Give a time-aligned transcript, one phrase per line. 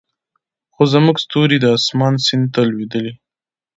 [0.73, 3.13] خو زموږ ستوري د اسمان سیند ته لویدلې